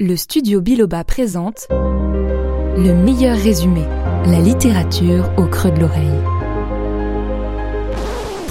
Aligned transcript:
Le 0.00 0.14
studio 0.14 0.60
Biloba 0.60 1.02
présente 1.02 1.66
Le 1.70 2.92
meilleur 2.94 3.36
résumé, 3.36 3.82
la 4.26 4.38
littérature 4.38 5.28
au 5.36 5.46
creux 5.46 5.72
de 5.72 5.80
l'oreille. 5.80 6.37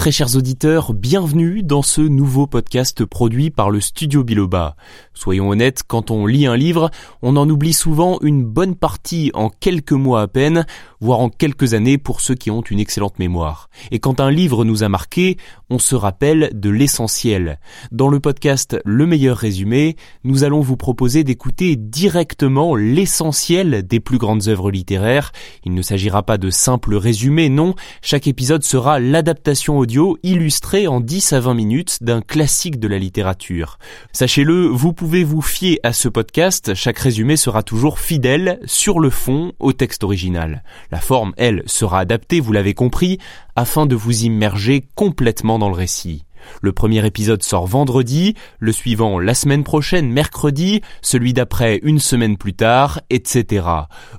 Très 0.08 0.12
chers 0.12 0.36
auditeurs, 0.36 0.94
bienvenue 0.94 1.62
dans 1.62 1.82
ce 1.82 2.00
nouveau 2.00 2.46
podcast 2.46 3.04
produit 3.04 3.50
par 3.50 3.68
le 3.68 3.78
Studio 3.78 4.24
Biloba. 4.24 4.74
Soyons 5.12 5.50
honnêtes, 5.50 5.82
quand 5.86 6.10
on 6.10 6.24
lit 6.24 6.46
un 6.46 6.56
livre, 6.56 6.90
on 7.20 7.36
en 7.36 7.46
oublie 7.50 7.74
souvent 7.74 8.18
une 8.22 8.42
bonne 8.42 8.74
partie 8.74 9.30
en 9.34 9.50
quelques 9.50 9.92
mois 9.92 10.22
à 10.22 10.26
peine, 10.26 10.64
voire 11.02 11.20
en 11.20 11.28
quelques 11.28 11.74
années 11.74 11.98
pour 11.98 12.22
ceux 12.22 12.34
qui 12.34 12.50
ont 12.50 12.62
une 12.62 12.80
excellente 12.80 13.18
mémoire. 13.18 13.68
Et 13.90 13.98
quand 13.98 14.18
un 14.18 14.30
livre 14.30 14.64
nous 14.64 14.82
a 14.82 14.88
marqué, 14.88 15.36
on 15.68 15.78
se 15.78 15.94
rappelle 15.94 16.52
de 16.54 16.70
l'essentiel. 16.70 17.60
Dans 17.92 18.08
le 18.08 18.18
podcast 18.18 18.80
Le 18.86 19.04
meilleur 19.04 19.36
résumé, 19.36 19.96
nous 20.24 20.42
allons 20.42 20.60
vous 20.60 20.78
proposer 20.78 21.22
d'écouter 21.22 21.76
directement 21.76 22.76
l'essentiel 22.76 23.86
des 23.86 24.00
plus 24.00 24.16
grandes 24.16 24.48
œuvres 24.48 24.70
littéraires. 24.70 25.32
Il 25.66 25.74
ne 25.74 25.82
s'agira 25.82 26.22
pas 26.22 26.38
de 26.38 26.48
simples 26.48 26.94
résumés, 26.94 27.50
non, 27.50 27.74
chaque 28.00 28.26
épisode 28.26 28.62
sera 28.62 29.00
l'adaptation 29.00 29.76
audio 29.76 29.97
illustrée 30.22 30.86
en 30.86 31.00
10 31.00 31.32
à 31.32 31.40
20 31.40 31.54
minutes 31.54 31.98
d'un 32.02 32.20
classique 32.20 32.78
de 32.78 32.88
la 32.88 32.98
littérature. 32.98 33.78
Sachez-le, 34.12 34.66
vous 34.66 34.92
pouvez 34.92 35.24
vous 35.24 35.42
fier 35.42 35.80
à 35.82 35.92
ce 35.92 36.08
podcast, 36.08 36.74
chaque 36.74 36.98
résumé 36.98 37.36
sera 37.36 37.62
toujours 37.62 37.98
fidèle 37.98 38.60
sur 38.64 39.00
le 39.00 39.10
fond 39.10 39.52
au 39.58 39.72
texte 39.72 40.04
original. 40.04 40.62
La 40.90 41.00
forme, 41.00 41.32
elle, 41.36 41.62
sera 41.66 42.00
adaptée, 42.00 42.40
vous 42.40 42.52
l'avez 42.52 42.74
compris, 42.74 43.18
afin 43.56 43.86
de 43.86 43.96
vous 43.96 44.24
immerger 44.24 44.86
complètement 44.94 45.58
dans 45.58 45.68
le 45.68 45.74
récit. 45.74 46.24
Le 46.62 46.72
premier 46.72 47.04
épisode 47.06 47.42
sort 47.42 47.66
vendredi, 47.66 48.34
le 48.58 48.72
suivant 48.72 49.18
la 49.18 49.34
semaine 49.34 49.64
prochaine, 49.64 50.10
mercredi, 50.10 50.80
celui 51.02 51.32
d'après 51.32 51.80
une 51.82 51.98
semaine 51.98 52.36
plus 52.36 52.54
tard, 52.54 53.00
etc. 53.10 53.66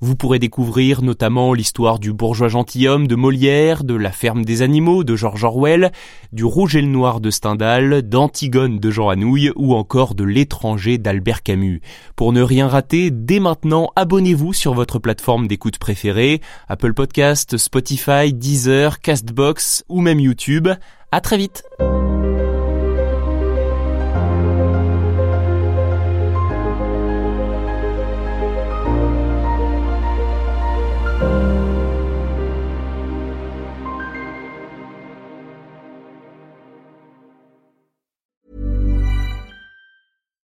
Vous 0.02 0.16
pourrez 0.16 0.39
découvrir 0.39 1.02
notamment 1.02 1.53
l'histoire 1.53 2.00
du 2.00 2.13
bourgeois 2.13 2.47
gentilhomme 2.47 3.07
de 3.07 3.16
Molière, 3.16 3.83
de 3.83 3.95
la 3.95 4.11
ferme 4.11 4.45
des 4.45 4.61
animaux 4.61 5.03
de 5.03 5.16
George 5.16 5.44
Orwell, 5.44 5.91
du 6.31 6.44
rouge 6.44 6.75
et 6.75 6.81
le 6.81 6.88
noir 6.88 7.19
de 7.19 7.31
Stendhal, 7.31 8.02
d'Antigone 8.03 8.80
de 8.80 8.91
Jean 8.91 9.09
Anouilh 9.09 9.52
ou 9.55 9.73
encore 9.75 10.16
de 10.16 10.23
l'étranger 10.23 10.97
d'Albert 10.97 11.44
Camus. 11.44 11.81
Pour 12.16 12.33
ne 12.33 12.41
rien 12.41 12.67
rater, 12.67 13.11
dès 13.11 13.39
maintenant, 13.39 13.91
abonnez-vous 13.95 14.53
sur 14.53 14.73
votre 14.73 15.00
plateforme 15.00 15.47
d'écoute 15.47 15.77
préférée, 15.77 16.41
Apple 16.67 16.94
Podcast, 16.94 17.57
Spotify, 17.57 18.33
Deezer, 18.33 19.00
Castbox 19.00 19.83
ou 19.89 20.02
même 20.02 20.19
YouTube. 20.19 20.69
À 21.11 21.22
très 21.22 21.38
vite! 21.38 21.63